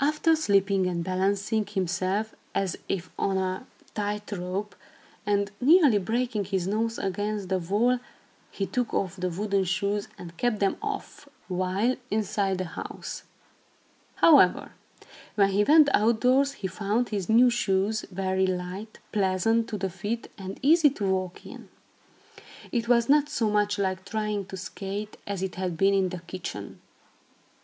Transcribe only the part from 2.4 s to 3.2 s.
as if